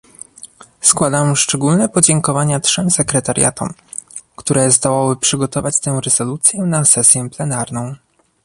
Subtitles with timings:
[0.81, 3.69] Składam szczególne podziękowania trzem sekretariatom,
[4.35, 7.95] które zdołały przygotować tę rezolucję na sesję plenarną